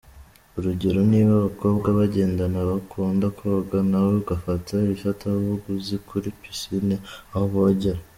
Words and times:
Urugero 0.57 0.99
niba 1.11 1.31
abakobwa 1.39 1.87
bagendana 1.97 2.57
bakunda 2.69 3.25
koga, 3.37 3.77
nawe 3.89 4.11
ugafata 4.21 4.75
ifatabuguzi 4.95 5.95
kuri 6.07 6.27
piscine 6.41 6.95
aho 7.33 7.45
bogera. 7.53 8.01